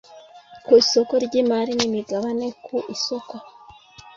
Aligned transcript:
ku 0.65 0.71
isoko 0.81 1.13
ry 1.25 1.33
imari 1.41 1.71
n 1.79 1.81
imigabane 1.87 2.47
ku 2.65 2.75
isoko 2.95 3.33